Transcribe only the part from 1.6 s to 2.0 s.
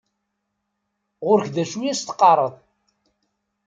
acu i